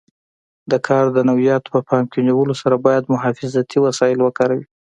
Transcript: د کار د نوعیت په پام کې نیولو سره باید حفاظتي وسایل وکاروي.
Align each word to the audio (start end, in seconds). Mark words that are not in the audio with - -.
د 0.71 0.73
کار 0.87 1.05
د 1.15 1.17
نوعیت 1.29 1.63
په 1.73 1.79
پام 1.87 2.03
کې 2.11 2.19
نیولو 2.27 2.53
سره 2.61 2.75
باید 2.85 3.03
حفاظتي 3.25 3.77
وسایل 3.81 4.19
وکاروي. 4.21 4.65